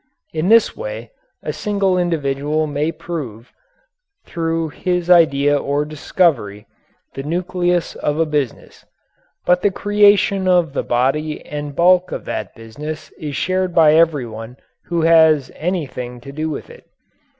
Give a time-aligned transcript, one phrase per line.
[0.33, 1.11] In this way
[1.43, 3.51] a single individual may prove,
[4.25, 6.65] through his idea or discovery,
[7.13, 8.83] the nucleus of a business.
[9.45, 14.57] But the creation of the body and bulk of that business is shared by everyone
[14.85, 16.87] who has anything to do with it.